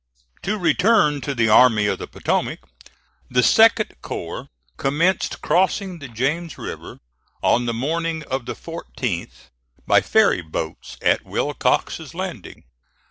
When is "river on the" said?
6.57-7.73